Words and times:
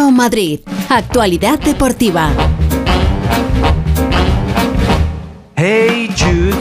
1 0.00 0.10
Madrid. 0.12 0.60
Actualidad 0.88 1.58
deportiva. 1.60 2.30
Hey 5.56 6.08
Jude, 6.16 6.54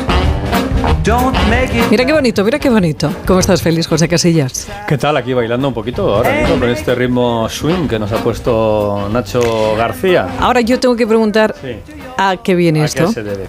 don't 1.05 1.33
make 1.49 1.73
it. 1.73 1.85
Mira 1.89 2.05
qué 2.05 2.11
bonito, 2.11 2.43
mira 2.43 2.59
qué 2.59 2.69
bonito. 2.69 3.09
¿Cómo 3.25 3.39
estás 3.39 3.61
feliz, 3.61 3.87
José 3.87 4.09
Casillas? 4.09 4.67
¿Qué 4.89 4.97
tal? 4.97 5.15
Aquí 5.15 5.33
bailando 5.33 5.69
un 5.69 5.73
poquito 5.73 6.13
ahora 6.17 6.33
mismo 6.33 6.59
con 6.59 6.69
este 6.69 6.93
ritmo 6.95 7.47
swing 7.47 7.87
que 7.87 7.97
nos 7.97 8.11
ha 8.11 8.17
puesto 8.17 9.07
Nacho 9.09 9.73
García. 9.77 10.27
Ahora 10.39 10.59
yo 10.59 10.77
tengo 10.77 10.97
que 10.97 11.07
preguntar 11.07 11.55
Sí. 11.61 11.77
a 12.17 12.35
qué 12.43 12.55
viene 12.55 12.81
¿A 12.81 12.85
esto. 12.85 13.07
qué 13.07 13.13
se 13.13 13.23
debe? 13.23 13.45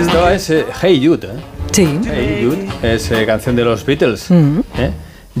Esto 0.00 0.28
es 0.30 0.50
eh, 0.50 0.66
Hey 0.82 1.00
Jude, 1.06 1.28
¿eh? 1.28 1.40
Sí. 1.70 2.00
Hey 2.04 2.40
Jude 2.44 2.92
es 2.94 3.08
eh, 3.12 3.24
canción 3.24 3.54
de 3.54 3.64
los 3.64 3.86
Beatles. 3.86 4.28
Mm. 4.32 4.58
¿eh? 4.78 4.90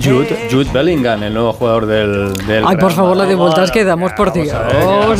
Jude, 0.02 0.48
Jude 0.50 0.70
Bellingham, 0.72 1.22
el 1.22 1.34
nuevo 1.34 1.52
jugador 1.52 1.86
del, 1.86 2.32
del 2.46 2.64
Ay, 2.66 2.76
por 2.76 2.92
favor, 2.92 3.16
la 3.16 3.24
de 3.24 3.34
vueltas 3.34 3.70
que 3.70 3.84
damos 3.84 4.12
por 4.12 4.32
Dios. 4.32 4.54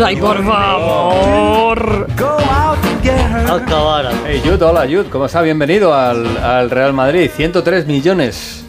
Ay, 0.05 0.17
por 0.17 0.45
favor. 0.45 2.07
Hey 4.27 4.43
Jude, 4.45 4.64
hola 4.64 4.83
Jude, 4.83 5.07
¿cómo 5.11 5.27
está? 5.27 5.43
Bienvenido 5.43 5.95
al, 5.95 6.36
al 6.39 6.71
Real 6.71 6.93
Madrid. 6.93 7.31
103 7.35 7.86
millones 7.86 8.68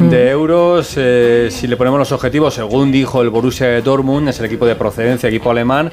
de 0.00 0.30
euros. 0.30 0.94
eh, 0.96 1.48
si 1.50 1.66
le 1.66 1.76
ponemos 1.76 1.98
los 1.98 2.12
objetivos, 2.12 2.54
según 2.54 2.92
dijo 2.92 3.22
el 3.22 3.30
Borussia 3.30 3.80
Dortmund, 3.80 4.28
es 4.28 4.38
el 4.40 4.46
equipo 4.46 4.66
de 4.66 4.76
procedencia, 4.76 5.28
equipo 5.28 5.50
alemán. 5.50 5.90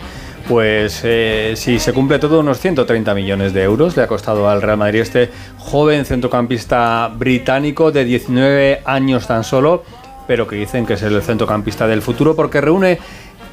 Pues 0.47 1.01
eh, 1.03 1.53
si 1.55 1.79
se 1.79 1.93
cumple 1.93 2.19
todo, 2.19 2.39
unos 2.39 2.59
130 2.59 3.13
millones 3.13 3.53
de 3.53 3.63
euros 3.63 3.95
le 3.95 4.03
ha 4.03 4.07
costado 4.07 4.49
al 4.49 4.61
Real 4.61 4.77
Madrid 4.77 5.01
este 5.01 5.29
joven 5.57 6.03
centrocampista 6.05 7.11
británico 7.15 7.91
de 7.91 8.03
19 8.05 8.81
años 8.85 9.27
tan 9.27 9.43
solo, 9.43 9.83
pero 10.27 10.47
que 10.47 10.55
dicen 10.55 10.85
que 10.85 10.93
es 10.93 11.03
el 11.03 11.21
centrocampista 11.21 11.87
del 11.87 12.01
futuro 12.01 12.35
porque 12.35 12.59
reúne 12.59 12.99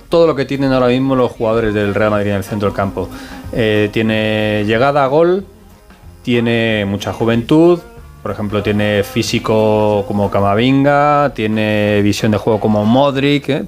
todo 0.09 0.27
lo 0.27 0.35
que 0.35 0.45
tienen 0.45 0.73
ahora 0.73 0.89
mismo 0.89 1.15
los 1.15 1.31
jugadores 1.33 1.75
del 1.75 1.95
Real 1.95 2.11
Madrid 2.11 2.31
en 2.31 2.37
el 2.37 2.45
centro 2.45 2.69
del 2.69 2.77
campo. 2.77 3.09
Eh, 3.53 3.91
tiene 3.93 4.65
llegada 4.67 5.05
a 5.05 5.07
gol, 5.07 5.45
tiene 6.23 6.85
mucha 6.87 7.13
juventud, 7.13 7.81
por 8.29 8.35
ejemplo, 8.35 8.63
tiene 8.63 9.03
físico 9.05 10.05
como 10.07 10.31
Camavinga, 10.31 11.33
tiene 11.35 12.03
visión 12.03 12.31
de 12.31 12.37
juego 12.37 12.61
como 12.61 12.85
Modric. 12.85 13.49
¿eh? 13.49 13.65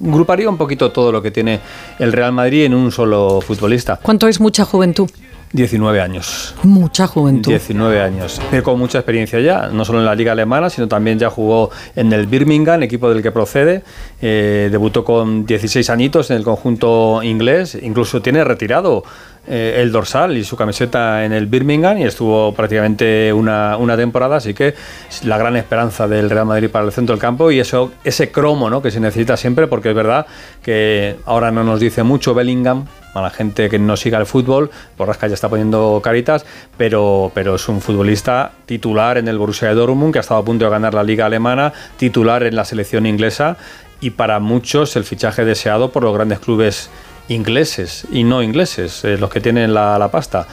Agruparía 0.00 0.50
un 0.50 0.56
poquito 0.56 0.90
todo 0.90 1.12
lo 1.12 1.22
que 1.22 1.30
tiene 1.30 1.60
el 2.00 2.12
Real 2.12 2.32
Madrid 2.32 2.64
en 2.64 2.74
un 2.74 2.90
solo 2.90 3.40
futbolista. 3.40 4.00
¿Cuánto 4.02 4.26
es 4.26 4.40
mucha 4.40 4.64
juventud? 4.64 5.08
19 5.52 6.00
años. 6.00 6.54
Mucha 6.62 7.06
juventud. 7.06 7.50
19 7.50 8.00
años, 8.00 8.40
pero 8.50 8.62
con 8.62 8.78
mucha 8.78 8.98
experiencia 8.98 9.40
ya, 9.40 9.68
no 9.68 9.84
solo 9.84 10.00
en 10.00 10.04
la 10.04 10.14
liga 10.14 10.32
alemana, 10.32 10.70
sino 10.70 10.88
también 10.88 11.18
ya 11.18 11.30
jugó 11.30 11.70
en 11.96 12.12
el 12.12 12.26
Birmingham, 12.26 12.82
equipo 12.82 13.08
del 13.08 13.22
que 13.22 13.30
procede, 13.30 13.82
Eh, 14.20 14.68
debutó 14.72 15.04
con 15.04 15.46
16 15.46 15.90
añitos 15.90 16.30
en 16.30 16.38
el 16.38 16.42
conjunto 16.42 17.22
inglés, 17.22 17.78
incluso 17.80 18.20
tiene 18.20 18.42
retirado 18.42 19.04
eh, 19.46 19.76
el 19.78 19.92
dorsal 19.92 20.36
y 20.36 20.42
su 20.42 20.56
camiseta 20.56 21.24
en 21.24 21.32
el 21.32 21.46
Birmingham 21.46 21.98
y 21.98 22.02
estuvo 22.02 22.52
prácticamente 22.52 23.32
una, 23.32 23.76
una 23.76 23.96
temporada, 23.96 24.36
así 24.36 24.54
que 24.54 24.74
la 25.22 25.38
gran 25.38 25.56
esperanza 25.56 26.08
del 26.08 26.28
Real 26.30 26.46
Madrid 26.46 26.68
para 26.68 26.84
el 26.84 26.92
centro 26.92 27.14
del 27.14 27.20
campo 27.20 27.52
y 27.52 27.60
eso 27.60 27.92
ese 28.02 28.32
cromo 28.32 28.68
¿no? 28.68 28.82
que 28.82 28.90
se 28.90 28.98
necesita 28.98 29.36
siempre, 29.36 29.68
porque 29.68 29.90
es 29.90 29.94
verdad 29.94 30.26
que 30.62 31.16
ahora 31.24 31.52
no 31.52 31.62
nos 31.62 31.78
dice 31.78 32.02
mucho 32.02 32.34
Bellingham, 32.34 32.86
a 33.14 33.20
la 33.22 33.30
gente 33.30 33.68
que 33.68 33.78
no 33.78 33.96
siga 33.96 34.18
el 34.18 34.26
fútbol, 34.26 34.70
Borrasca 34.96 35.26
ya 35.26 35.34
está 35.34 35.48
poniendo 35.48 36.00
caritas, 36.02 36.44
pero, 36.76 37.30
pero 37.34 37.56
es 37.56 37.68
un 37.68 37.80
futbolista 37.80 38.52
titular 38.66 39.18
en 39.18 39.28
el 39.28 39.38
Borussia 39.38 39.68
de 39.68 39.74
Dortmund, 39.74 40.12
que 40.12 40.18
ha 40.18 40.20
estado 40.20 40.40
a 40.40 40.44
punto 40.44 40.64
de 40.64 40.70
ganar 40.70 40.94
la 40.94 41.02
liga 41.02 41.26
alemana, 41.26 41.72
titular 41.96 42.42
en 42.42 42.56
la 42.56 42.64
selección 42.64 43.06
inglesa 43.06 43.56
y 44.00 44.10
para 44.10 44.38
muchos 44.38 44.94
el 44.96 45.04
fichaje 45.04 45.44
deseado 45.44 45.90
por 45.90 46.02
los 46.02 46.14
grandes 46.14 46.38
clubes 46.38 46.90
ingleses 47.28 48.06
y 48.10 48.24
no 48.24 48.42
ingleses, 48.42 49.04
eh, 49.04 49.18
los 49.18 49.30
que 49.30 49.40
tienen 49.40 49.74
la, 49.74 49.98
la 49.98 50.10
pasta. 50.10 50.46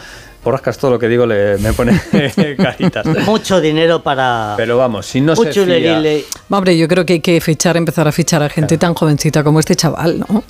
Borrasca 0.43 0.69
es 0.69 0.77
todo 0.77 0.91
lo 0.91 0.99
que 0.99 1.07
digo, 1.07 1.25
le, 1.25 1.57
me 1.57 1.73
pone 1.73 1.99
caritas. 2.57 3.05
Mucho 3.25 3.59
dinero 3.59 4.03
para. 4.03 4.53
Pero 4.57 4.77
vamos, 4.77 5.07
si 5.07 5.19
no 5.19 5.33
mucho 5.33 5.51
se 5.51 5.65
fía, 5.65 5.99
lerile. 5.99 6.25
Hombre, 6.49 6.77
yo 6.77 6.87
creo 6.87 7.03
que 7.03 7.13
hay 7.13 7.19
que 7.19 7.41
fichar, 7.41 7.77
empezar 7.77 8.07
a 8.07 8.11
fichar 8.11 8.43
a 8.43 8.49
gente 8.49 8.77
tan 8.77 8.93
jovencita 8.93 9.43
como 9.43 9.59
este 9.59 9.75
chaval, 9.75 10.19
¿no? 10.19 10.43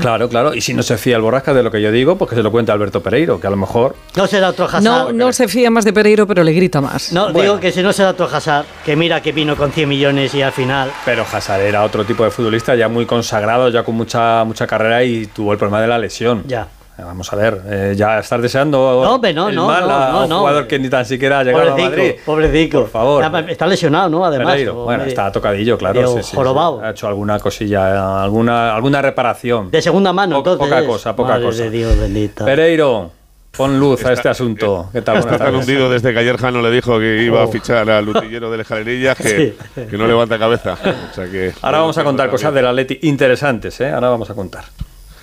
Claro, 0.00 0.28
claro, 0.28 0.54
y 0.54 0.60
si 0.60 0.74
no 0.74 0.82
se 0.82 0.98
fía 0.98 1.16
el 1.16 1.22
Borrasca 1.22 1.54
de 1.54 1.62
lo 1.62 1.70
que 1.70 1.80
yo 1.80 1.90
digo, 1.90 2.16
pues 2.18 2.28
que 2.30 2.36
se 2.36 2.42
lo 2.42 2.50
cuente 2.50 2.72
Alberto 2.72 3.02
Pereiro, 3.02 3.40
que 3.40 3.46
a 3.46 3.50
lo 3.50 3.56
mejor 3.56 3.96
No 4.16 4.26
será 4.26 4.50
otro 4.50 4.66
Hazard. 4.66 4.82
No, 4.82 5.12
no 5.12 5.32
se 5.32 5.48
fía 5.48 5.70
más 5.70 5.84
de 5.84 5.92
Pereiro, 5.92 6.26
pero 6.26 6.44
le 6.44 6.52
grita 6.52 6.80
más. 6.80 7.12
No, 7.12 7.24
Bueno. 7.32 7.40
digo 7.40 7.60
que 7.60 7.72
si 7.72 7.82
no 7.82 7.92
será 7.92 8.10
otro 8.10 8.26
Hazard, 8.26 8.66
que 8.84 8.96
mira 8.96 9.22
que 9.22 9.32
vino 9.32 9.56
con 9.56 9.72
100 9.72 9.88
millones 9.88 10.34
y 10.34 10.42
al 10.42 10.52
final. 10.52 10.90
Pero 11.04 11.24
Hazard 11.30 11.62
era 11.62 11.84
otro 11.84 12.04
tipo 12.04 12.24
de 12.24 12.30
futbolista 12.30 12.74
ya 12.74 12.88
muy 12.88 13.06
consagrado, 13.06 13.68
ya 13.70 13.82
con 13.82 13.94
mucha 13.94 14.44
mucha 14.44 14.66
carrera 14.66 15.02
y 15.04 15.26
tuvo 15.26 15.52
el 15.52 15.58
problema 15.58 15.80
de 15.80 15.88
la 15.88 15.98
lesión. 15.98 16.44
Ya. 16.46 16.68
Eh, 16.98 17.02
Vamos 17.04 17.32
a 17.32 17.36
ver, 17.36 17.62
eh, 17.66 17.94
ya 17.96 18.18
estar 18.18 18.40
deseando 18.42 18.76
No, 19.04 19.14
hombre, 19.14 19.32
no, 19.32 19.48
el 19.50 19.54
no, 19.54 19.66
mal 19.68 19.86
no, 19.86 19.94
a 19.96 20.10
no, 20.10 20.22
un 20.24 20.28
no. 20.28 20.38
jugador 20.40 20.66
que 20.66 20.78
ni 20.80 20.88
tan 20.88 21.04
siquiera 21.06 21.38
ha 21.40 21.44
llegado 21.44 21.72
a 21.72 21.76
Madrid. 21.76 21.84
Pobrecico, 21.86 22.24
pobrecico. 22.26 22.80
Por 22.80 22.88
favor. 22.90 23.24
Está, 23.24 23.40
está 23.40 23.66
lesionado, 23.68 24.08
¿no? 24.08 24.24
Además. 24.24 24.48
Pereiro, 24.48 24.74
bueno, 24.84 25.04
está 25.04 25.30
tocadillo, 25.30 25.78
claro. 25.78 26.08
sí, 26.08 26.16
sí, 26.22 26.30
sí. 26.30 26.36
jorobado. 26.36 26.80
Ha 26.82 26.90
hecho 26.90 27.06
alguna 27.06 27.38
cosilla, 27.38 28.22
alguna, 28.24 28.74
alguna 28.74 29.00
reparación. 29.00 29.70
De 29.70 29.80
segunda 29.80 30.12
mano, 30.12 30.42
Po- 30.42 30.50
entonces. 30.54 30.68
Poca 30.76 30.86
cosa, 30.86 31.14
poca 31.14 31.30
Madre 31.34 31.44
cosa. 31.46 31.62
de 31.62 31.70
Dios 31.70 31.96
bendita. 31.98 32.44
Pereiro, 32.44 33.12
pon 33.56 33.78
luz 33.78 34.04
a 34.04 34.12
este 34.12 34.28
asunto. 34.28 34.88
¿Qué 34.92 35.00
tal? 35.02 35.18
Está 35.18 35.38
tan 35.38 35.54
hundido 35.54 35.88
desde 35.88 36.12
que 36.12 36.18
ayer 36.18 36.36
Jano 36.36 36.60
le 36.62 36.70
dijo 36.72 36.98
que 36.98 37.22
iba 37.22 37.42
a 37.42 37.44
Oh. 37.44 37.48
fichar 37.48 37.88
al 37.88 38.08
utillero 38.08 38.50
del 38.50 38.62
Escalerillas 38.62 39.16
que, 39.16 39.54
Sí. 39.72 39.82
que 39.88 39.96
no 39.96 40.08
levanta 40.08 40.36
cabeza. 40.36 40.76
O 41.12 41.14
sea 41.14 41.26
que, 41.30 41.52
Ahora 41.62 41.78
vamos 41.78 41.96
a 41.96 42.02
contar 42.02 42.28
cosas 42.28 42.52
del 42.52 42.66
Atleti 42.66 42.98
interesantes, 43.02 43.80
¿eh? 43.82 43.88
Ahora 43.90 44.08
vamos 44.08 44.28
a 44.30 44.34
contar. 44.34 44.64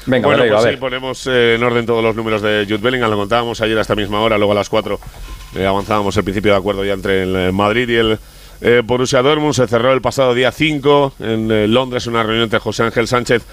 Venga, 0.08 0.28
Bueno, 0.28 0.44
pues 0.48 0.66
a 0.66 0.70
sí, 0.70 0.78
ponemos 0.78 1.28
eh, 1.28 1.56
en 1.56 1.64
orden 1.64 1.86
todos 1.86 2.04
los 2.04 2.16
números 2.16 2.42
de 2.42 2.66
Jude 2.68 2.78
Bellingham. 2.78 3.10
Lo 3.10 3.18
contábamos 3.18 3.60
ayer 3.62 3.78
a 3.78 3.82
esta 3.82 3.96
misma 3.96 4.22
hora, 4.22 4.38
luego 4.38 4.52
a 4.52 4.56
las 4.56 4.70
4 4.70 5.00
eh, 5.56 5.66
avanzábamos 5.66 6.16
el 6.18 6.24
principio 6.24 6.52
de 6.52 6.58
acuerdo 6.58 6.84
ya 6.84 6.94
entre 6.94 7.24
el 7.24 7.36
eh, 7.36 7.52
Madrid 7.54 7.88
y 7.88 7.96
el 7.96 8.20
eh, 8.62 8.82
Borussia 8.84 9.22
Dortmund. 9.22 9.54
Se 9.54 9.68
cerró 9.68 9.94
el 9.94 10.02
pasado 10.02 10.34
día 10.34 10.52
5 10.52 11.14
en 11.20 11.74
Londres 11.74 12.08
una 12.08 12.24
reunión 12.24 12.44
entre 12.44 12.60
José 12.60 12.84
Ángel 12.84 13.08
Sánchez 13.08 13.44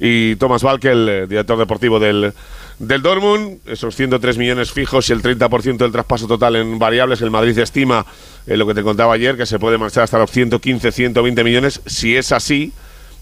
y 0.00 0.36
Thomas 0.36 0.62
Valke, 0.62 0.90
el 0.90 1.28
director 1.28 1.58
deportivo 1.58 2.00
del, 2.00 2.32
del 2.78 3.02
Dortmund. 3.02 3.58
Esos 3.66 3.94
103 3.94 4.38
millones 4.38 4.72
fijos 4.72 5.10
y 5.10 5.12
el 5.12 5.22
30% 5.22 5.76
del 5.76 5.92
traspaso 5.92 6.26
total 6.26 6.56
en 6.56 6.78
variables. 6.78 7.20
El 7.20 7.30
Madrid 7.30 7.56
estima, 7.58 8.06
lo 8.46 8.66
que 8.66 8.74
te 8.74 8.82
contaba 8.82 9.12
ayer, 9.12 9.36
que 9.36 9.46
se 9.46 9.58
puede 9.58 9.76
marchar 9.76 10.04
hasta 10.04 10.18
los 10.18 10.30
115, 10.30 10.90
120 10.90 11.44
millones. 11.44 11.82
Si 11.84 12.16
es 12.16 12.32
así, 12.32 12.72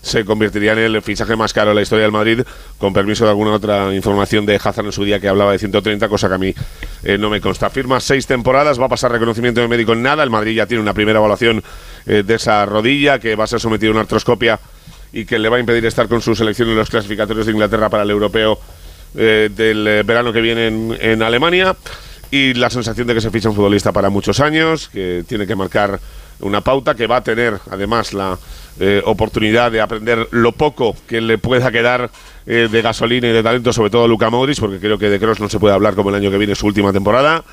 se 0.03 0.25
convertiría 0.25 0.73
en 0.73 0.79
el 0.79 1.03
fichaje 1.03 1.37
más 1.37 1.53
caro 1.53 1.71
de 1.71 1.77
la 1.77 1.83
historia 1.83 2.05
del 2.05 2.13
Madrid, 2.13 2.43
con 2.79 2.93
permiso 2.93 3.25
de 3.25 3.31
alguna 3.31 3.53
otra 3.53 3.95
información 3.95 4.47
de 4.47 4.57
Hazard 4.57 4.87
en 4.87 4.93
su 4.93 5.05
día 5.05 5.21
que 5.21 5.29
hablaba 5.29 5.53
de 5.53 5.59
130, 5.59 6.09
cosa 6.09 6.29
que 6.29 6.35
a 6.35 6.39
mí 6.39 6.55
eh, 7.03 7.19
no 7.19 7.31
me 7.31 7.41
consta. 7.41 7.69
Firma 7.71 8.01
seis 8.01 8.27
temporadas, 8.27 8.81
va 8.81 8.87
a 8.87 8.89
pasar 8.89 9.13
reconocimiento 9.13 9.61
de 9.61 9.69
médico 9.69 9.93
en 9.93 10.03
nada. 10.03 10.23
El 10.23 10.31
Madrid 10.31 10.55
ya 10.55 10.67
tiene 10.67 10.83
una 10.83 10.95
primera 10.95 11.19
evaluación 11.19 11.63
eh, 12.07 12.23
de 12.27 12.35
esa 12.35 12.65
rodilla 12.67 13.19
que 13.19 13.37
va 13.37 13.45
a 13.45 13.47
ser 13.47 13.61
sometido 13.61 13.91
a 13.91 13.93
una 13.93 14.01
artroscopia 14.03 14.59
y 15.13 15.25
que 15.25 15.39
le 15.39 15.49
va 15.49 15.57
a 15.57 15.61
impedir 15.61 15.85
estar 15.87 16.09
con 16.09 16.21
su 16.21 16.35
selección 16.35 16.69
en 16.69 16.77
los 16.77 16.89
clasificatorios 16.89 17.47
de 17.47 17.53
Inglaterra 17.53 17.89
para 17.89 18.05
el 18.05 18.11
europeo 18.11 18.59
eh, 19.17 19.51
del 19.55 19.87
eh, 19.87 20.03
verano 20.05 20.33
que 20.33 20.41
viene 20.41 20.69
en, 20.69 20.97
en 21.01 21.23
Alemania. 21.23 21.77
Y 22.31 22.55
la 22.55 22.71
sensación 22.71 23.09
de 23.09 23.15
que 23.15 23.21
se 23.21 23.31
ficha 23.31 23.49
un 23.49 23.57
futbolista 23.57 23.91
para 23.91 24.09
muchos 24.09 24.39
años, 24.39 24.89
que 24.89 25.25
tiene 25.27 25.49
que 25.49 25.57
marcar 25.57 25.99
una 26.41 26.61
pauta, 26.61 26.95
que 26.95 27.07
va 27.07 27.17
a 27.17 27.25
tener 27.25 27.59
además 27.71 28.13
la 28.13 28.39
eh, 28.79 29.03
oportunidad 29.05 29.71
de 29.71 29.81
aprender 29.81 30.29
lo 30.31 30.53
poco 30.53 30.97
que 31.07 31.21
le 31.21 31.39
pueda 31.39 31.71
quedar 31.71 32.11
eh, 32.47 32.69
de 32.71 32.83
gasolina 32.83 33.29
y 33.29 33.33
de 33.33 33.43
talento, 33.43 33.73
sobre 33.73 33.91
todo 33.91 34.05
a 34.05 34.09
Luka 34.09 34.31
Modric, 34.31 34.59
porque 34.59 34.79
creo 34.79 34.99
que 34.99 35.11
de 35.11 35.19
Kroos 35.19 35.41
no 35.41 35.49
se 35.49 35.59
puede 35.59 35.75
hablar 35.75 35.95
como 35.95 36.11
el 36.11 36.17
año 36.17 36.31
que 36.31 36.39
viene, 36.39 36.55
su 36.55 36.67
última 36.67 36.93
temporada. 36.93 37.45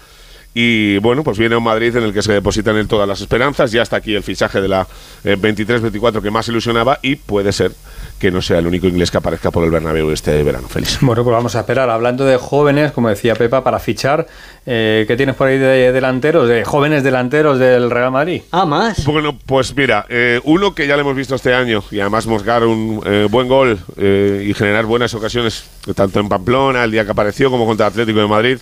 Y 0.60 0.98
bueno, 0.98 1.24
pues 1.24 1.38
viene 1.38 1.56
un 1.56 1.62
Madrid 1.62 1.96
en 1.96 2.02
el 2.02 2.12
que 2.12 2.24
se 2.24 2.34
depositan 2.34 2.76
en 2.78 2.88
todas 2.88 3.08
las 3.08 3.22
esperanzas. 3.22 3.72
Ya 3.72 3.84
está 3.84 3.98
aquí 3.98 4.16
el 4.16 4.24
fichaje 4.24 4.60
de 4.60 4.68
la 4.68 4.88
eh, 5.24 5.38
23-24 5.40 6.20
que 6.20 6.32
más 6.32 6.48
ilusionaba 6.48 6.98
y 7.04 7.16
puede 7.16 7.52
ser 7.52 7.74
que 8.18 8.32
no 8.32 8.42
sea 8.42 8.58
el 8.58 8.66
único 8.66 8.88
inglés 8.88 9.12
que 9.12 9.18
aparezca 9.18 9.52
por 9.52 9.64
el 9.64 9.70
Bernabéu 9.70 10.10
este 10.10 10.42
verano. 10.42 10.68
Feliz. 10.68 10.98
Bueno, 11.02 11.24
pues 11.24 11.32
vamos 11.32 11.56
a 11.56 11.60
esperar. 11.60 11.92
Hablando 11.92 12.26
de 12.26 12.38
jóvenes, 12.38 12.92
como 12.92 13.08
decía 13.08 13.36
Pepa, 13.36 13.64
para 13.64 13.78
fichar, 13.78 14.26
eh, 14.66 15.06
¿qué 15.08 15.16
tienes 15.16 15.36
por 15.36 15.48
ahí 15.48 15.60
de 15.60 15.92
delanteros, 15.92 16.50
de 16.50 16.66
jóvenes 16.66 17.04
delanteros 17.04 17.60
del 17.60 17.92
Real 17.92 18.12
Madrid? 18.12 18.42
Ah, 18.50 18.66
más. 18.66 19.06
Bueno, 19.06 19.38
pues 19.46 19.76
mira, 19.76 20.08
eh, 20.10 20.42
uno 20.44 20.74
que 20.74 20.88
ya 20.88 20.96
le 20.96 21.02
hemos 21.02 21.16
visto 21.16 21.36
este 21.36 21.54
año 21.54 21.84
y 21.92 22.00
además 22.00 22.26
moscar 22.26 22.64
un 22.64 23.04
eh, 23.06 23.28
buen 23.30 23.48
gol 23.48 23.78
eh, 23.98 24.44
y 24.50 24.56
generar 24.56 24.86
buenas 24.86 25.14
ocasiones, 25.14 25.66
tanto 25.96 26.20
en 26.20 26.30
Pamplona, 26.30 26.84
el 26.84 26.90
día 26.90 27.06
que 27.06 27.12
apareció, 27.12 27.52
como 27.52 27.68
contra 27.68 27.86
Atlético 27.86 28.22
de 28.22 28.28
Madrid, 28.28 28.58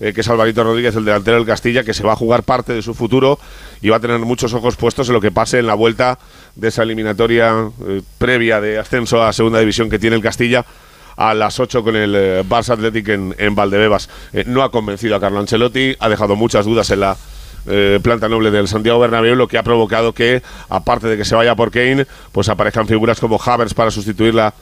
eh, 0.00 0.12
que 0.12 0.22
es 0.22 0.28
Alvarito 0.28 0.64
Rodríguez, 0.64 0.96
el 0.96 1.04
delantero 1.04 1.36
del 1.36 1.46
Castilla, 1.46 1.84
que 1.84 1.94
se 1.94 2.02
va 2.02 2.12
a 2.12 2.16
jugar 2.16 2.42
parte 2.42 2.72
de 2.72 2.82
su 2.82 2.94
futuro 2.94 3.38
y 3.80 3.90
va 3.90 3.96
a 3.96 4.00
tener 4.00 4.18
muchos 4.18 4.52
ojos 4.54 4.76
puestos 4.76 5.08
en 5.08 5.14
lo 5.14 5.20
que 5.20 5.30
pase 5.30 5.58
en 5.58 5.66
la 5.66 5.74
vuelta 5.74 6.18
de 6.56 6.68
esa 6.68 6.82
eliminatoria 6.82 7.70
eh, 7.86 8.02
previa 8.18 8.60
de 8.60 8.78
ascenso 8.78 9.22
a 9.22 9.32
Segunda 9.32 9.60
División 9.60 9.88
que 9.88 9.98
tiene 9.98 10.16
el 10.16 10.22
Castilla 10.22 10.64
a 11.16 11.32
las 11.32 11.60
8 11.60 11.84
con 11.84 11.94
el 11.94 12.14
eh, 12.16 12.44
Barça 12.48 12.70
Athletic 12.70 13.08
en, 13.08 13.34
en 13.38 13.54
Valdebebas. 13.54 14.08
No 14.46 14.62
ha 14.62 14.70
convencido 14.70 15.14
a 15.14 15.20
Carlo 15.20 15.38
Ancelotti, 15.38 15.94
ha 16.00 16.08
dejado 16.08 16.34
muchas 16.34 16.64
dudas 16.66 16.90
en 16.90 17.00
la 17.00 17.16
planta 18.02 18.28
noble 18.28 18.50
del 18.50 18.68
Santiago 18.68 18.98
Bernabéu, 18.98 19.36
lo 19.36 19.48
que 19.48 19.56
ha 19.56 19.62
provocado 19.62 20.12
que, 20.12 20.42
aparte 20.68 21.06
de 21.06 21.16
que 21.16 21.24
se 21.24 21.34
vaya 21.34 21.54
por 21.54 21.70
Kane, 21.70 22.06
pues 22.30 22.50
aparezcan 22.50 22.86
figuras 22.86 23.18
como 23.20 23.40
Havers 23.42 23.72
para 23.72 23.90
sustituir 23.90 24.34
la 24.34 24.52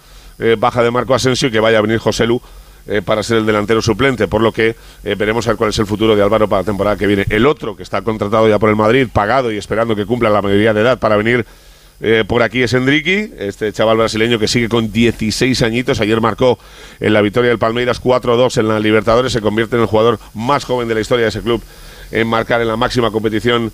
baja 0.57 0.85
de 0.85 0.93
Marco 0.93 1.13
Asensio 1.13 1.49
y 1.49 1.51
que 1.51 1.59
vaya 1.59 1.79
a 1.79 1.81
venir 1.81 1.99
José 1.99 2.29
Lu 2.29 2.41
eh, 2.87 3.01
para 3.05 3.23
ser 3.23 3.39
el 3.39 3.47
delantero 3.47 3.81
suplente, 3.81 4.27
por 4.27 4.43
lo 4.43 4.53
que 4.53 4.75
eh, 5.05 5.15
veremos 5.15 5.49
cuál 5.57 5.71
es 5.71 5.79
el 5.79 5.87
futuro 5.87 6.17
de 6.17 6.23
Álvaro 6.23 6.49
para 6.49 6.63
la 6.63 6.67
temporada 6.67 6.97
que 6.97 7.07
viene. 7.07 7.25
El 7.29 7.47
otro 7.47 7.77
que 7.77 7.83
está 7.83 8.03
contratado 8.03 8.49
ya 8.49 8.59
por 8.59 8.71
el 8.71 8.77
Madrid, 8.77 9.09
pagado 9.13 9.53
y 9.53 9.57
esperando 9.57 9.95
que 9.95 10.05
cumpla 10.05 10.31
la 10.31 10.43
mayoría 10.43 10.75
de 10.75 10.81
edad 10.81 10.99
para 10.99 11.17
venir 11.17 11.47
eh, 12.01 12.25
por 12.27 12.43
aquí 12.43 12.61
es 12.63 12.73
Enrique, 12.73 13.31
este 13.39 13.73
chaval 13.73 13.99
brasileño 13.99 14.41
que 14.41 14.49
sigue 14.49 14.69
con 14.69 14.91
16 14.91 15.63
añitos. 15.63 16.01
Ayer 16.01 16.21
marcó 16.21 16.59
en 16.99 17.13
la 17.13 17.23
victoria 17.23 17.51
del 17.51 17.61
Palmeiras 17.61 18.03
4-2 18.03 18.59
en 18.59 18.67
la 18.67 18.81
Libertadores. 18.81 19.33
Se 19.33 19.41
convierte 19.41 19.77
en 19.77 19.83
el 19.83 19.89
jugador 19.89 20.19
más 20.35 20.65
joven 20.65 20.89
de 20.89 20.95
la 20.95 21.01
historia 21.01 21.25
de 21.25 21.29
ese 21.29 21.43
club 21.43 21.63
en 22.11 22.27
marcar 22.27 22.61
en 22.61 22.69
la 22.69 22.77
máxima 22.77 23.11
competición 23.11 23.73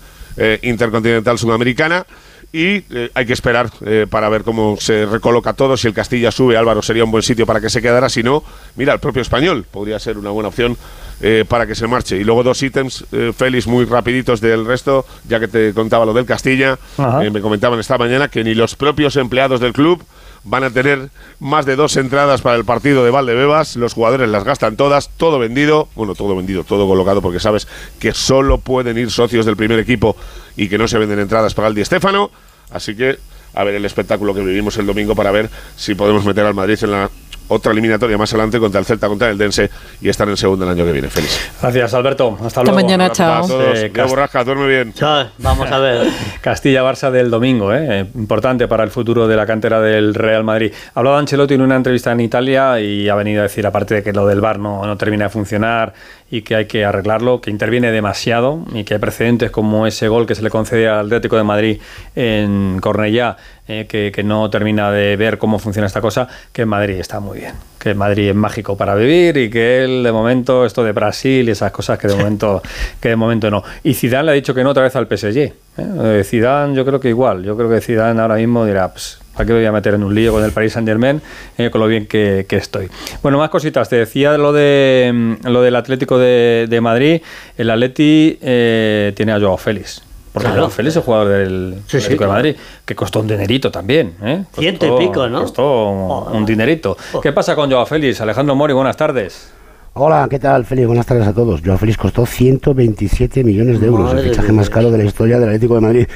intercontinental 0.61 1.37
sudamericana 1.37 2.05
y 2.51 2.83
eh, 2.89 3.11
hay 3.13 3.25
que 3.25 3.33
esperar 3.33 3.69
eh, 3.85 4.07
para 4.09 4.27
ver 4.29 4.43
cómo 4.43 4.77
se 4.79 5.05
recoloca 5.05 5.53
todo. 5.53 5.77
Si 5.77 5.87
el 5.87 5.93
Castilla 5.93 6.31
sube, 6.31 6.57
Álvaro 6.57 6.81
sería 6.81 7.03
un 7.03 7.11
buen 7.11 7.23
sitio 7.23 7.45
para 7.45 7.61
que 7.61 7.69
se 7.69 7.81
quedara. 7.81 8.09
Si 8.09 8.23
no, 8.23 8.43
mira, 8.75 8.93
el 8.93 8.99
propio 8.99 9.21
español 9.21 9.65
podría 9.69 9.99
ser 9.99 10.17
una 10.17 10.31
buena 10.31 10.49
opción 10.49 10.75
eh, 11.21 11.45
para 11.47 11.67
que 11.67 11.75
se 11.75 11.87
marche. 11.87 12.17
Y 12.17 12.23
luego 12.23 12.43
dos 12.43 12.61
ítems, 12.63 13.05
Félix, 13.35 13.67
muy 13.67 13.85
rapiditos 13.85 14.41
del 14.41 14.65
resto, 14.65 15.05
ya 15.27 15.39
que 15.39 15.47
te 15.47 15.73
contaba 15.73 16.05
lo 16.05 16.13
del 16.13 16.25
Castilla. 16.25 16.79
me 16.97 17.41
comentaban 17.41 17.79
esta 17.79 17.97
mañana 17.97 18.29
que 18.29 18.43
ni 18.43 18.55
los 18.55 18.75
propios 18.75 19.15
empleados 19.15 19.59
del 19.59 19.73
club 19.73 20.03
van 20.43 20.63
a 20.63 20.69
tener 20.69 21.09
más 21.39 21.65
de 21.65 21.75
dos 21.75 21.97
entradas 21.97 22.41
para 22.41 22.55
el 22.55 22.65
partido 22.65 23.03
de 23.03 23.11
Valdebebas. 23.11 23.75
Los 23.75 23.93
jugadores 23.93 24.29
las 24.29 24.43
gastan 24.43 24.75
todas, 24.75 25.09
todo 25.17 25.39
vendido. 25.39 25.87
Bueno, 25.95 26.15
todo 26.15 26.35
vendido, 26.35 26.63
todo 26.63 26.87
colocado, 26.87 27.21
porque 27.21 27.39
sabes 27.39 27.67
que 27.99 28.13
solo 28.13 28.59
pueden 28.59 28.97
ir 28.97 29.11
socios 29.11 29.45
del 29.45 29.57
primer 29.57 29.79
equipo 29.79 30.15
y 30.55 30.69
que 30.69 30.77
no 30.77 30.87
se 30.87 30.97
venden 30.97 31.19
entradas 31.19 31.53
para 31.53 31.67
el 31.67 31.75
Di 31.75 31.85
Stéfano. 31.85 32.31
Así 32.71 32.95
que 32.95 33.17
a 33.53 33.63
ver 33.63 33.75
el 33.75 33.85
espectáculo 33.85 34.33
que 34.33 34.41
vivimos 34.41 34.77
el 34.77 34.85
domingo 34.85 35.15
para 35.15 35.31
ver 35.31 35.49
si 35.75 35.95
podemos 35.95 36.23
meter 36.25 36.45
al 36.45 36.53
Madrid 36.53 36.77
en 36.81 36.91
la 36.91 37.09
otra 37.49 37.71
eliminatoria 37.71 38.17
más 38.17 38.31
adelante 38.33 38.59
contra 38.59 38.79
el 38.79 38.85
Celta, 38.85 39.07
contra 39.07 39.29
el 39.29 39.37
Dense 39.37 39.69
y 40.01 40.09
estar 40.09 40.27
en 40.29 40.37
segundo 40.37 40.65
el 40.65 40.71
año 40.71 40.85
que 40.85 40.91
viene. 40.91 41.09
Feliz. 41.09 41.51
Gracias, 41.61 41.93
Alberto. 41.93 42.37
Hasta, 42.43 42.63
luego. 42.63 42.75
mañana, 42.75 43.11
chao. 43.11 43.45
Eh, 43.73 43.91
borrasca, 44.07 44.43
duerme 44.43 44.67
bien. 44.67 44.93
Chao, 44.93 45.27
vamos 45.39 45.69
a 45.71 45.79
ver. 45.79 46.07
Castilla-Barça 46.41 47.11
del 47.11 47.29
domingo, 47.29 47.73
eh, 47.73 48.07
importante 48.15 48.67
para 48.67 48.83
el 48.83 48.89
futuro 48.89 49.27
de 49.27 49.35
la 49.35 49.45
cantera 49.45 49.81
del 49.81 50.13
Real 50.15 50.43
Madrid. 50.43 50.71
Hablaba 50.95 51.19
Ancelotti 51.19 51.55
en 51.55 51.61
una 51.61 51.75
entrevista 51.75 52.11
en 52.11 52.21
Italia 52.21 52.79
y 52.79 53.09
ha 53.09 53.15
venido 53.15 53.41
a 53.41 53.43
decir, 53.43 53.65
aparte 53.67 53.95
de 53.95 54.03
que 54.03 54.13
lo 54.13 54.25
del 54.25 54.41
VAR 54.41 54.59
no, 54.59 54.85
no 54.85 54.97
termina 54.97 55.25
de 55.25 55.29
funcionar 55.29 55.93
y 56.31 56.43
que 56.43 56.55
hay 56.55 56.65
que 56.65 56.85
arreglarlo, 56.85 57.41
que 57.41 57.49
interviene 57.49 57.91
demasiado 57.91 58.63
y 58.73 58.83
que 58.83 58.95
hay 58.95 58.99
precedentes 58.99 59.51
como 59.51 59.87
ese 59.87 60.07
gol 60.07 60.27
que 60.27 60.35
se 60.35 60.43
le 60.43 60.49
concede 60.49 60.87
al 60.87 61.07
Atlético 61.07 61.37
de 61.37 61.43
Madrid 61.43 61.81
en 62.15 62.79
Cornellá, 62.79 63.37
eh, 63.69 63.85
que, 63.87 64.11
que, 64.11 64.23
no 64.23 64.49
termina 64.49 64.91
de 64.91 65.15
ver 65.15 65.37
cómo 65.37 65.59
funciona 65.59 65.85
esta 65.85 66.01
cosa, 66.01 66.27
que 66.51 66.65
Madrid 66.65 66.95
está 66.95 67.19
muy 67.19 67.39
bien, 67.39 67.53
que 67.79 67.93
Madrid 67.93 68.29
es 68.29 68.35
mágico 68.35 68.75
para 68.75 68.95
vivir 68.95 69.37
y 69.37 69.49
que 69.49 69.83
él 69.83 70.03
de 70.03 70.11
momento 70.11 70.65
esto 70.65 70.83
de 70.83 70.91
Brasil 70.91 71.47
y 71.47 71.51
esas 71.51 71.71
cosas 71.71 71.99
que 71.99 72.07
de 72.07 72.15
momento 72.17 72.63
que 72.99 73.09
de 73.09 73.15
momento 73.15 73.49
no. 73.51 73.63
Y 73.83 73.93
Zidane 73.93 74.25
le 74.25 74.31
ha 74.31 74.33
dicho 74.33 74.53
que 74.53 74.63
no 74.63 74.71
otra 74.71 74.83
vez 74.83 74.95
al 74.95 75.07
PSG. 75.07 75.53
¿eh? 75.77 76.23
Zidane 76.25 76.75
yo 76.75 76.83
creo 76.83 76.99
que 76.99 77.09
igual, 77.09 77.43
yo 77.43 77.55
creo 77.55 77.69
que 77.69 77.79
Zidane 77.79 78.19
ahora 78.19 78.35
mismo 78.35 78.65
dirá, 78.65 78.91
pues 78.91 79.19
¿Para 79.39 79.47
qué 79.47 79.53
voy 79.53 79.65
a 79.65 79.71
meter 79.71 79.93
en 79.93 80.03
un 80.03 80.13
lío 80.13 80.33
con 80.33 80.43
el 80.43 80.51
Paris 80.51 80.73
Saint 80.73 80.85
Germain 80.85 81.21
eh, 81.57 81.69
con 81.69 81.79
lo 81.79 81.87
bien 81.87 82.07
que, 82.07 82.45
que, 82.45 82.57
estoy? 82.57 82.89
Bueno, 83.23 83.37
más 83.37 83.49
cositas. 83.49 83.87
Te 83.87 83.95
decía 83.95 84.37
lo 84.37 84.51
de 84.51 85.37
lo 85.45 85.61
del 85.61 85.77
Atlético 85.77 86.17
de, 86.17 86.67
de 86.69 86.81
Madrid. 86.81 87.21
El 87.57 87.69
Atleti 87.69 88.37
eh, 88.41 89.13
tiene 89.15 89.31
a 89.31 89.39
Joao 89.39 89.55
Félix. 89.55 90.08
Porque 90.39 90.53
claro. 90.53 90.61
Joao 90.61 90.71
Félix 90.71 90.93
es 90.93 90.97
el 90.97 91.03
jugador 91.03 91.27
del 91.27 91.73
sí, 91.85 91.97
Atlético 91.97 92.23
sí, 92.23 92.27
de 92.27 92.33
Madrid, 92.33 92.55
que 92.85 92.95
costó 92.95 93.19
un 93.19 93.27
dinerito 93.27 93.69
también. 93.69 94.13
¿eh? 94.23 94.43
Costó, 94.45 94.61
Ciento 94.61 94.85
y 94.85 95.05
pico, 95.05 95.27
¿no? 95.27 95.41
Costó 95.41 95.65
oh, 95.65 96.31
un 96.31 96.45
dinerito. 96.45 96.95
Oh. 97.11 97.19
¿Qué 97.19 97.33
pasa 97.33 97.55
con 97.55 97.69
Joao 97.69 97.85
Félix? 97.85 98.21
Alejandro 98.21 98.55
Mori, 98.55 98.71
buenas 98.71 98.95
tardes. 98.95 99.51
Hola, 99.95 100.27
¿qué 100.29 100.39
tal, 100.39 100.63
Félix? 100.63 100.87
Buenas 100.87 101.05
tardes 101.05 101.27
a 101.27 101.33
todos. 101.33 101.61
Joao 101.61 101.77
Félix 101.77 101.97
costó 101.97 102.25
127 102.25 103.43
millones 103.43 103.81
de 103.81 103.87
euros, 103.87 104.05
Madre 104.05 104.21
el 104.21 104.29
fichaje 104.29 104.53
más 104.53 104.69
caro 104.69 104.91
de 104.91 104.97
la 104.99 105.03
historia 105.03 105.39
del 105.39 105.49
Atlético 105.49 105.75
de 105.75 105.81
Madrid. 105.81 106.07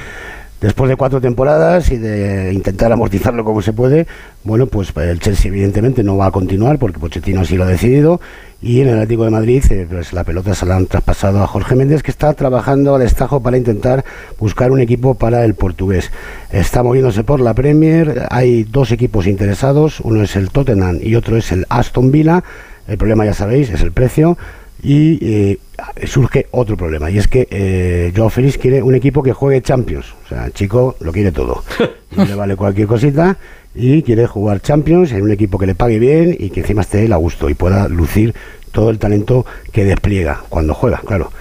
Después 0.64 0.88
de 0.88 0.96
cuatro 0.96 1.20
temporadas 1.20 1.90
y 1.90 1.98
de 1.98 2.50
intentar 2.50 2.90
amortizarlo 2.90 3.44
como 3.44 3.60
se 3.60 3.74
puede, 3.74 4.06
bueno, 4.44 4.66
pues 4.66 4.96
el 4.96 5.20
Chelsea 5.20 5.50
evidentemente 5.50 6.02
no 6.02 6.16
va 6.16 6.24
a 6.24 6.30
continuar 6.30 6.78
porque 6.78 6.98
Pochettino 6.98 7.42
así 7.42 7.54
lo 7.58 7.64
ha 7.64 7.66
decidido 7.66 8.18
y 8.62 8.80
en 8.80 8.88
el 8.88 8.94
Atlético 8.94 9.24
de 9.26 9.30
Madrid 9.30 9.62
eh, 9.68 9.86
pues 9.86 10.14
la 10.14 10.24
pelota 10.24 10.54
se 10.54 10.64
la 10.64 10.76
han 10.76 10.86
traspasado 10.86 11.42
a 11.42 11.46
Jorge 11.46 11.74
Méndez 11.74 12.02
que 12.02 12.10
está 12.10 12.32
trabajando 12.32 12.94
al 12.94 13.02
destajo 13.02 13.42
para 13.42 13.58
intentar 13.58 14.06
buscar 14.38 14.70
un 14.70 14.80
equipo 14.80 15.16
para 15.16 15.44
el 15.44 15.54
portugués. 15.54 16.10
Está 16.50 16.82
moviéndose 16.82 17.24
por 17.24 17.40
la 17.40 17.52
Premier, 17.52 18.26
hay 18.30 18.64
dos 18.64 18.90
equipos 18.90 19.26
interesados, 19.26 20.00
uno 20.00 20.22
es 20.22 20.34
el 20.34 20.48
Tottenham 20.48 20.98
y 21.02 21.14
otro 21.16 21.36
es 21.36 21.52
el 21.52 21.66
Aston 21.68 22.10
Villa. 22.10 22.42
El 22.88 22.96
problema 22.96 23.26
ya 23.26 23.34
sabéis 23.34 23.68
es 23.68 23.82
el 23.82 23.92
precio 23.92 24.38
y 24.84 25.18
eh, 25.22 25.58
surge 26.06 26.46
otro 26.50 26.76
problema 26.76 27.10
y 27.10 27.16
es 27.16 27.26
que 27.26 27.48
eh, 27.50 28.12
Joao 28.14 28.28
Félix 28.28 28.58
quiere 28.58 28.82
un 28.82 28.94
equipo 28.94 29.22
que 29.22 29.32
juegue 29.32 29.62
Champions. 29.62 30.14
O 30.24 30.28
sea 30.28 30.44
el 30.44 30.52
chico 30.52 30.96
lo 31.00 31.10
quiere 31.10 31.32
todo. 31.32 31.64
No 32.14 32.24
le 32.24 32.36
vale 32.36 32.54
cualquier 32.54 32.86
cosita 32.86 33.36
y 33.74 34.02
quiere 34.02 34.28
jugar 34.28 34.60
Champions 34.60 35.10
en 35.10 35.22
un 35.22 35.32
equipo 35.32 35.58
que 35.58 35.66
le 35.66 35.74
pague 35.74 35.98
bien 35.98 36.36
y 36.38 36.50
que 36.50 36.60
encima 36.60 36.82
esté 36.82 37.04
él 37.04 37.12
a 37.12 37.16
gusto 37.16 37.50
y 37.50 37.54
pueda 37.54 37.88
lucir 37.88 38.36
todo 38.70 38.90
el 38.90 39.00
talento 39.00 39.44
que 39.72 39.84
despliega 39.84 40.44
cuando 40.48 40.74
juega 40.74 41.02
claro. 41.04 41.32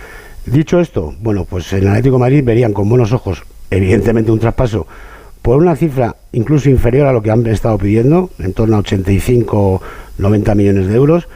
Dicho 0.47 0.79
esto 0.79 1.13
bueno 1.21 1.45
pues 1.45 1.71
en 1.73 1.83
el 1.83 1.89
Atlético 1.89 2.15
de 2.15 2.21
Madrid 2.21 2.43
verían 2.43 2.73
con 2.73 2.89
buenos 2.89 3.11
ojos 3.11 3.43
evidentemente 3.69 4.31
un 4.31 4.39
traspaso 4.39 4.87
por 5.43 5.57
una 5.57 5.75
cifra 5.75 6.15
incluso 6.31 6.71
inferior 6.71 7.05
a 7.05 7.13
lo 7.13 7.21
que 7.21 7.29
han 7.29 7.45
estado 7.45 7.77
pidiendo 7.77 8.31
en 8.39 8.53
torno 8.53 8.77
a 8.77 8.79
85 8.79 9.79
90 10.17 10.55
millones 10.55 10.87
de 10.87 10.95
euros 10.95 11.27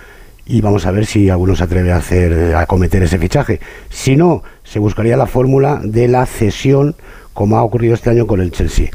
y 0.47 0.61
vamos 0.61 0.85
a 0.85 0.91
ver 0.91 1.05
si 1.05 1.29
alguno 1.29 1.55
se 1.55 1.63
atreve 1.63 1.91
a 1.91 1.97
hacer 1.97 2.55
a 2.55 2.65
cometer 2.65 3.03
ese 3.03 3.19
fichaje. 3.19 3.59
Si 3.89 4.15
no, 4.15 4.44
se 4.63 4.79
buscaría 4.79 5.17
la 5.17 5.27
fórmula 5.27 5.81
de 5.83 6.07
la 6.07 6.25
cesión 6.25 6.95
como 7.33 7.57
ha 7.57 7.63
ocurrido 7.63 7.94
este 7.94 8.09
año 8.09 8.25
con 8.25 8.41
el 8.41 8.51
Chelsea. 8.51 8.89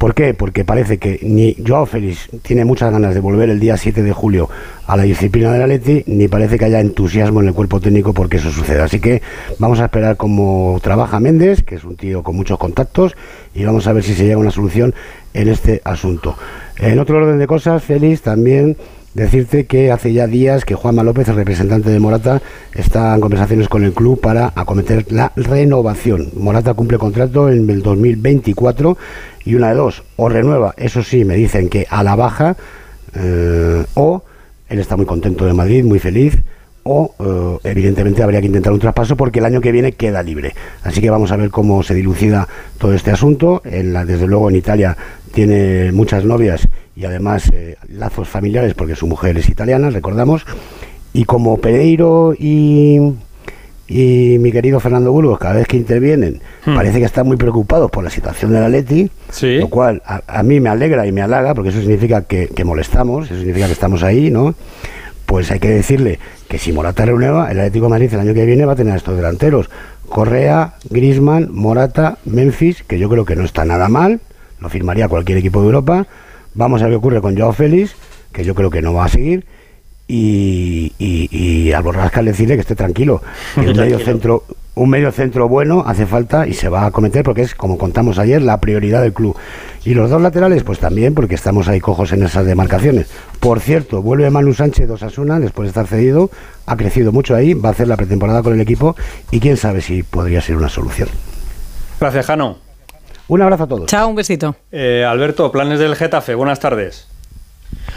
¿Por 0.00 0.14
qué? 0.14 0.32
Porque 0.32 0.64
parece 0.64 0.96
que 0.96 1.18
ni 1.22 1.56
Joao 1.66 1.84
Félix 1.84 2.30
tiene 2.40 2.64
muchas 2.64 2.90
ganas 2.90 3.14
de 3.14 3.20
volver 3.20 3.50
el 3.50 3.60
día 3.60 3.76
7 3.76 4.02
de 4.02 4.12
julio 4.12 4.48
a 4.86 4.96
la 4.96 5.02
disciplina 5.02 5.52
del 5.52 5.60
Atleti, 5.60 6.04
ni 6.06 6.26
parece 6.26 6.58
que 6.58 6.64
haya 6.64 6.80
entusiasmo 6.80 7.42
en 7.42 7.48
el 7.48 7.52
cuerpo 7.52 7.80
técnico 7.80 8.14
porque 8.14 8.38
eso 8.38 8.50
suceda. 8.50 8.84
Así 8.84 8.98
que 8.98 9.20
vamos 9.58 9.78
a 9.78 9.84
esperar 9.84 10.16
cómo 10.16 10.78
trabaja 10.82 11.20
Méndez, 11.20 11.62
que 11.62 11.74
es 11.74 11.84
un 11.84 11.96
tío 11.96 12.22
con 12.22 12.34
muchos 12.34 12.58
contactos, 12.58 13.14
y 13.54 13.64
vamos 13.64 13.86
a 13.86 13.92
ver 13.92 14.02
si 14.02 14.14
se 14.14 14.22
llega 14.22 14.36
a 14.36 14.38
una 14.38 14.50
solución 14.50 14.94
en 15.34 15.48
este 15.48 15.82
asunto. 15.84 16.34
En 16.78 16.98
otro 16.98 17.18
orden 17.18 17.38
de 17.38 17.46
cosas, 17.46 17.84
Félix 17.84 18.22
también 18.22 18.78
Decirte 19.14 19.66
que 19.66 19.90
hace 19.90 20.12
ya 20.12 20.28
días 20.28 20.64
que 20.64 20.76
Juanma 20.76 21.02
López, 21.02 21.28
el 21.28 21.34
representante 21.34 21.90
de 21.90 21.98
Morata, 21.98 22.40
está 22.72 23.12
en 23.12 23.20
conversaciones 23.20 23.68
con 23.68 23.82
el 23.82 23.92
club 23.92 24.20
para 24.20 24.52
acometer 24.54 25.10
la 25.10 25.32
renovación. 25.34 26.28
Morata 26.36 26.74
cumple 26.74 26.96
contrato 26.96 27.48
en 27.48 27.68
el 27.68 27.82
2024 27.82 28.96
y 29.44 29.56
una 29.56 29.70
de 29.70 29.74
dos, 29.74 30.04
o 30.14 30.28
renueva, 30.28 30.74
eso 30.76 31.02
sí, 31.02 31.24
me 31.24 31.34
dicen 31.34 31.68
que 31.68 31.88
a 31.90 32.04
la 32.04 32.14
baja, 32.14 32.56
eh, 33.16 33.84
o 33.94 34.22
él 34.68 34.78
está 34.78 34.96
muy 34.96 35.06
contento 35.06 35.44
de 35.44 35.54
Madrid, 35.54 35.82
muy 35.82 35.98
feliz, 35.98 36.38
o 36.84 37.12
eh, 37.18 37.68
evidentemente 37.68 38.22
habría 38.22 38.40
que 38.40 38.46
intentar 38.46 38.72
un 38.72 38.78
traspaso 38.78 39.16
porque 39.16 39.40
el 39.40 39.44
año 39.44 39.60
que 39.60 39.72
viene 39.72 39.90
queda 39.90 40.22
libre. 40.22 40.54
Así 40.84 41.00
que 41.00 41.10
vamos 41.10 41.32
a 41.32 41.36
ver 41.36 41.50
cómo 41.50 41.82
se 41.82 41.94
dilucida 41.94 42.46
todo 42.78 42.94
este 42.94 43.10
asunto. 43.10 43.60
Desde 43.64 44.26
luego 44.28 44.48
en 44.48 44.56
Italia 44.56 44.96
tiene 45.32 45.90
muchas 45.90 46.24
novias 46.24 46.68
y 46.96 47.04
además 47.04 47.50
eh, 47.52 47.76
lazos 47.88 48.28
familiares 48.28 48.74
porque 48.74 48.96
su 48.96 49.06
mujer 49.06 49.38
es 49.38 49.48
italiana, 49.48 49.90
recordamos. 49.90 50.44
Y 51.12 51.24
como 51.24 51.58
Pereiro 51.58 52.34
y, 52.38 52.98
y 53.88 54.36
mi 54.38 54.52
querido 54.52 54.78
Fernando 54.80 55.10
Burgos, 55.10 55.38
cada 55.38 55.54
vez 55.54 55.66
que 55.66 55.76
intervienen, 55.76 56.40
hmm. 56.64 56.74
parece 56.74 56.98
que 56.98 57.04
están 57.04 57.26
muy 57.26 57.36
preocupados 57.36 57.90
por 57.90 58.04
la 58.04 58.10
situación 58.10 58.52
de 58.52 58.60
la 58.60 58.68
Leti, 58.68 59.10
sí. 59.30 59.58
lo 59.58 59.68
cual 59.68 60.02
a, 60.04 60.22
a, 60.26 60.42
mí 60.42 60.60
me 60.60 60.68
alegra 60.68 61.06
y 61.06 61.12
me 61.12 61.22
halaga 61.22 61.54
porque 61.54 61.70
eso 61.70 61.80
significa 61.80 62.22
que, 62.22 62.48
que 62.48 62.64
molestamos, 62.64 63.26
eso 63.26 63.36
significa 63.36 63.66
que 63.66 63.72
estamos 63.72 64.02
ahí, 64.02 64.30
¿no? 64.30 64.54
Pues 65.26 65.50
hay 65.50 65.60
que 65.60 65.70
decirle 65.70 66.18
que 66.48 66.58
si 66.58 66.72
Morata 66.72 67.04
renueva, 67.04 67.50
el 67.52 67.58
Atlético 67.60 67.86
de 67.86 67.90
Madrid 67.90 68.12
el 68.12 68.20
año 68.20 68.34
que 68.34 68.44
viene 68.44 68.64
va 68.64 68.72
a 68.72 68.76
tener 68.76 68.94
a 68.94 68.96
estos 68.96 69.16
delanteros. 69.16 69.70
Correa, 70.08 70.74
Grisman, 70.90 71.48
Morata, 71.52 72.18
Memphis, 72.24 72.82
que 72.82 72.98
yo 72.98 73.08
creo 73.08 73.24
que 73.24 73.36
no 73.36 73.44
está 73.44 73.64
nada 73.64 73.88
mal, 73.88 74.20
lo 74.58 74.68
firmaría 74.68 75.08
cualquier 75.08 75.38
equipo 75.38 75.60
de 75.60 75.66
Europa. 75.66 76.06
Vamos 76.54 76.82
a 76.82 76.84
ver 76.84 76.92
qué 76.92 76.96
ocurre 76.96 77.20
con 77.20 77.36
Joao 77.36 77.52
Félix, 77.52 77.94
que 78.32 78.44
yo 78.44 78.54
creo 78.54 78.70
que 78.70 78.82
no 78.82 78.94
va 78.94 79.04
a 79.04 79.08
seguir. 79.08 79.46
Y, 80.08 80.92
y, 80.98 81.28
y 81.30 81.72
al 81.72 81.84
Borrasca 81.84 82.22
decirle 82.22 82.56
que 82.56 82.62
esté 82.62 82.74
tranquilo. 82.74 83.22
un 83.56 83.76
medio 83.76 83.98
centro, 84.00 84.44
un 84.74 84.88
medio 84.88 85.12
centro 85.12 85.48
bueno 85.48 85.84
hace 85.86 86.06
falta 86.06 86.46
y 86.46 86.54
se 86.54 86.68
va 86.68 86.86
a 86.86 86.90
cometer 86.90 87.22
porque 87.22 87.42
es, 87.42 87.54
como 87.54 87.78
contamos 87.78 88.18
ayer, 88.18 88.42
la 88.42 88.60
prioridad 88.60 89.02
del 89.02 89.12
club. 89.12 89.36
Y 89.84 89.94
los 89.94 90.10
dos 90.10 90.20
laterales, 90.20 90.62
pues 90.62 90.78
también, 90.78 91.14
porque 91.14 91.34
estamos 91.34 91.68
ahí 91.68 91.80
cojos 91.80 92.12
en 92.12 92.22
esas 92.22 92.44
demarcaciones. 92.44 93.08
Por 93.40 93.60
cierto, 93.60 94.02
vuelve 94.02 94.30
Manu 94.30 94.52
Sánchez 94.52 94.88
dos 94.88 95.02
Asuna 95.02 95.38
después 95.38 95.66
de 95.66 95.68
estar 95.68 95.86
cedido, 95.86 96.30
ha 96.66 96.76
crecido 96.76 97.12
mucho 97.12 97.34
ahí, 97.34 97.54
va 97.54 97.70
a 97.70 97.72
hacer 97.72 97.88
la 97.88 97.96
pretemporada 97.96 98.42
con 98.42 98.54
el 98.54 98.60
equipo 98.60 98.96
y 99.30 99.40
quién 99.40 99.56
sabe 99.56 99.80
si 99.80 100.02
podría 100.02 100.40
ser 100.40 100.56
una 100.56 100.68
solución. 100.68 101.08
Gracias, 102.00 102.26
Jano. 102.26 102.69
Un 103.30 103.40
abrazo 103.42 103.62
a 103.62 103.68
todos. 103.68 103.86
Chao, 103.86 104.08
un 104.08 104.16
besito. 104.16 104.56
Eh, 104.72 105.04
Alberto, 105.08 105.52
planes 105.52 105.78
del 105.78 105.94
Getafe, 105.94 106.34
buenas 106.34 106.58
tardes. 106.58 107.06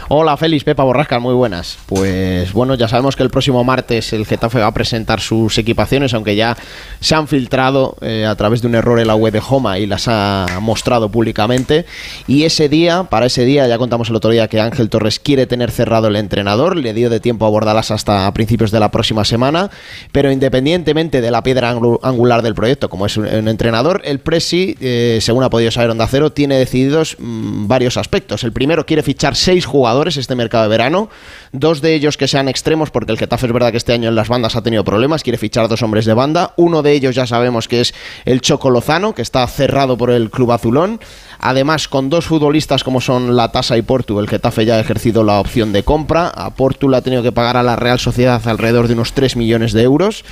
Hola 0.08 0.36
Félix, 0.36 0.64
Pepa 0.64 0.84
Borrasca, 0.84 1.18
muy 1.18 1.32
buenas. 1.32 1.78
Pues 1.86 2.52
bueno, 2.52 2.74
ya 2.74 2.88
sabemos 2.88 3.16
que 3.16 3.22
el 3.22 3.30
próximo 3.30 3.64
martes 3.64 4.12
el 4.12 4.26
Getafe 4.26 4.58
va 4.58 4.66
a 4.66 4.74
presentar 4.74 5.18
sus 5.18 5.56
equipaciones, 5.56 6.12
aunque 6.12 6.36
ya 6.36 6.58
se 7.00 7.14
han 7.14 7.26
filtrado 7.26 7.96
eh, 8.02 8.26
a 8.26 8.34
través 8.34 8.60
de 8.60 8.68
un 8.68 8.74
error 8.74 9.00
en 9.00 9.06
la 9.06 9.14
web 9.14 9.32
de 9.32 9.40
Homa 9.48 9.78
y 9.78 9.86
las 9.86 10.06
ha 10.08 10.58
mostrado 10.60 11.08
públicamente. 11.08 11.86
Y 12.26 12.42
ese 12.42 12.68
día, 12.68 13.04
para 13.04 13.24
ese 13.24 13.46
día, 13.46 13.66
ya 13.66 13.78
contamos 13.78 14.10
el 14.10 14.16
otro 14.16 14.30
día 14.30 14.46
que 14.46 14.60
Ángel 14.60 14.90
Torres 14.90 15.18
quiere 15.18 15.46
tener 15.46 15.70
cerrado 15.70 16.08
el 16.08 16.16
entrenador, 16.16 16.76
le 16.76 16.92
dio 16.92 17.08
de 17.08 17.18
tiempo 17.18 17.46
a 17.46 17.48
Bordalas 17.48 17.90
hasta 17.90 18.30
principios 18.34 18.70
de 18.70 18.80
la 18.80 18.90
próxima 18.90 19.24
semana, 19.24 19.70
pero 20.12 20.30
independientemente 20.30 21.22
de 21.22 21.30
la 21.30 21.42
piedra 21.42 21.70
angular 21.70 22.42
del 22.42 22.54
proyecto, 22.54 22.90
como 22.90 23.06
es 23.06 23.16
un, 23.16 23.48
entrenador, 23.48 24.02
el 24.04 24.18
Presi, 24.18 24.76
eh, 24.82 25.18
según 25.22 25.44
ha 25.44 25.50
podido 25.50 25.70
saber 25.70 25.88
Onda 25.88 26.06
Cero, 26.08 26.30
tiene 26.30 26.58
decididos 26.58 27.16
mm, 27.18 27.68
varios 27.68 27.96
aspectos. 27.96 28.44
El 28.44 28.52
primero 28.52 28.84
quiere 28.84 29.02
fichar 29.02 29.34
seis 29.34 29.64
jugadores 29.64 29.93
este 30.02 30.34
mercado 30.34 30.64
de 30.64 30.70
verano. 30.70 31.08
Dos 31.52 31.80
de 31.80 31.94
ellos 31.94 32.16
que 32.16 32.28
sean 32.28 32.48
extremos, 32.48 32.90
porque 32.90 33.12
el 33.12 33.18
Getafe 33.18 33.46
es 33.46 33.52
verdad 33.52 33.70
que 33.70 33.76
este 33.76 33.92
año 33.92 34.08
en 34.08 34.14
las 34.14 34.28
bandas 34.28 34.56
ha 34.56 34.62
tenido 34.62 34.84
problemas, 34.84 35.22
quiere 35.22 35.38
fichar 35.38 35.68
dos 35.68 35.82
hombres 35.82 36.04
de 36.04 36.14
banda. 36.14 36.52
Uno 36.56 36.82
de 36.82 36.92
ellos 36.92 37.14
ya 37.14 37.26
sabemos 37.26 37.68
que 37.68 37.80
es 37.80 37.94
el 38.24 38.40
Choco 38.40 38.70
Lozano, 38.70 39.14
que 39.14 39.22
está 39.22 39.46
cerrado 39.46 39.96
por 39.96 40.10
el 40.10 40.30
Club 40.30 40.52
Azulón. 40.52 41.00
Además, 41.38 41.88
con 41.88 42.10
dos 42.10 42.24
futbolistas 42.26 42.84
como 42.84 43.00
son 43.00 43.36
La 43.36 43.52
Tasa 43.52 43.76
y 43.76 43.82
Portu, 43.82 44.18
el 44.18 44.28
Getafe 44.28 44.64
ya 44.64 44.76
ha 44.76 44.80
ejercido 44.80 45.24
la 45.24 45.40
opción 45.40 45.72
de 45.72 45.82
compra. 45.82 46.28
A 46.28 46.50
Portu 46.54 46.88
le 46.88 46.96
ha 46.96 47.02
tenido 47.02 47.22
que 47.22 47.32
pagar 47.32 47.56
a 47.56 47.62
la 47.62 47.76
Real 47.76 47.98
Sociedad 47.98 48.40
alrededor 48.46 48.88
de 48.88 48.94
unos 48.94 49.12
3 49.12 49.36
millones 49.36 49.72
de 49.72 49.82
euros. 49.82 50.24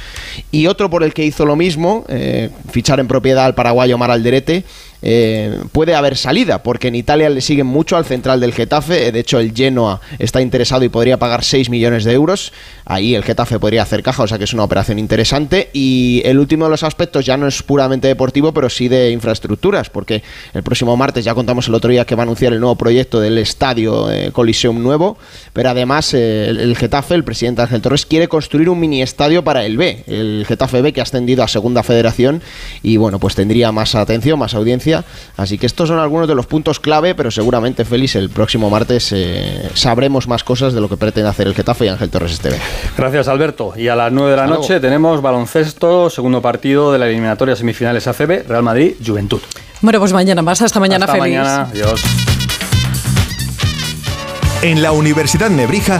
Y 0.50 0.66
otro 0.66 0.90
por 0.90 1.02
el 1.02 1.14
que 1.14 1.24
hizo 1.24 1.46
lo 1.46 1.56
mismo, 1.56 2.04
eh, 2.08 2.50
fichar 2.70 3.00
en 3.00 3.08
propiedad 3.08 3.44
al 3.44 3.54
paraguayo 3.54 3.98
Mar 3.98 4.10
Alderete 4.10 4.64
eh, 5.02 5.58
puede 5.72 5.96
haber 5.96 6.16
salida, 6.16 6.62
porque 6.62 6.88
en 6.88 6.94
Italia 6.94 7.28
le 7.28 7.40
siguen 7.40 7.66
mucho 7.66 7.96
al 7.96 8.04
central 8.04 8.40
del 8.40 8.52
Getafe. 8.52 9.10
De 9.10 9.20
hecho, 9.20 9.40
el 9.40 9.52
Genoa 9.52 10.00
está 10.18 10.40
interesado 10.40 10.84
y 10.84 10.88
podría 10.88 11.18
pagar 11.18 11.44
6 11.44 11.68
millones 11.70 12.04
de 12.04 12.12
euros. 12.12 12.52
Ahí 12.84 13.14
el 13.14 13.24
Getafe 13.24 13.58
podría 13.58 13.82
hacer 13.82 14.02
caja, 14.02 14.22
o 14.22 14.28
sea 14.28 14.38
que 14.38 14.44
es 14.44 14.54
una 14.54 14.62
operación 14.62 14.98
interesante. 14.98 15.70
Y 15.72 16.22
el 16.24 16.38
último 16.38 16.66
de 16.66 16.70
los 16.70 16.84
aspectos 16.84 17.26
ya 17.26 17.36
no 17.36 17.48
es 17.48 17.62
puramente 17.62 18.06
deportivo, 18.06 18.52
pero 18.52 18.70
sí 18.70 18.88
de 18.88 19.10
infraestructuras, 19.10 19.90
porque 19.90 20.22
el 20.54 20.62
próximo 20.62 20.96
martes 20.96 21.24
ya 21.24 21.34
contamos 21.34 21.66
el 21.66 21.74
otro 21.74 21.90
día 21.90 22.04
que 22.04 22.14
va 22.14 22.22
a 22.22 22.24
anunciar 22.24 22.52
el 22.52 22.60
nuevo 22.60 22.76
proyecto 22.76 23.20
del 23.20 23.38
estadio 23.38 24.10
eh, 24.10 24.30
Coliseum 24.32 24.80
nuevo. 24.82 25.18
Pero 25.52 25.70
además, 25.70 26.14
eh, 26.14 26.46
el, 26.48 26.76
Getafe, 26.76 27.14
el 27.14 27.24
presidente 27.24 27.62
Ángel 27.62 27.82
Torres, 27.82 28.06
quiere 28.06 28.28
construir 28.28 28.68
un 28.68 28.78
mini 28.78 29.02
estadio 29.02 29.42
para 29.42 29.64
el 29.64 29.76
B, 29.76 30.04
el 30.06 30.44
Getafe 30.46 30.80
B, 30.80 30.92
que 30.92 31.00
ha 31.00 31.02
ascendido 31.02 31.42
a 31.42 31.48
Segunda 31.48 31.82
Federación. 31.82 32.40
Y 32.82 32.96
bueno, 32.98 33.18
pues 33.18 33.34
tendría 33.34 33.72
más 33.72 33.94
atención, 33.94 34.38
más 34.38 34.54
audiencia 34.54 34.91
Así 35.36 35.58
que 35.58 35.66
estos 35.66 35.88
son 35.88 35.98
algunos 35.98 36.28
de 36.28 36.34
los 36.34 36.46
puntos 36.46 36.80
clave, 36.80 37.14
pero 37.14 37.30
seguramente, 37.30 37.84
Félix, 37.84 38.16
el 38.16 38.30
próximo 38.30 38.70
martes 38.70 39.12
eh, 39.12 39.70
sabremos 39.74 40.28
más 40.28 40.44
cosas 40.44 40.72
de 40.72 40.80
lo 40.80 40.88
que 40.88 40.96
pretende 40.96 41.28
hacer 41.28 41.46
el 41.46 41.54
Getafe 41.54 41.86
y 41.86 41.88
Ángel 41.88 42.10
Torres 42.10 42.32
Esteve. 42.32 42.58
Gracias, 42.96 43.28
Alberto. 43.28 43.74
Y 43.76 43.88
a 43.88 43.96
las 43.96 44.12
9 44.12 44.30
de 44.30 44.36
la 44.36 44.46
noche 44.46 44.80
tenemos 44.80 45.22
baloncesto, 45.22 46.10
segundo 46.10 46.42
partido 46.42 46.92
de 46.92 46.98
la 46.98 47.06
eliminatoria 47.06 47.56
semifinales 47.56 48.06
ACB, 48.06 48.46
Real 48.48 48.62
Madrid, 48.62 48.94
Juventud. 49.04 49.40
Bueno, 49.80 49.98
pues 49.98 50.12
mañana 50.12 50.42
más. 50.42 50.62
Hasta 50.62 50.78
mañana, 50.78 51.06
Hasta 51.06 51.18
mañana. 51.18 51.62
Adiós. 51.62 52.02
En 54.62 54.80
la 54.80 54.92
Universidad 54.92 55.50
Nebrija 55.50 55.90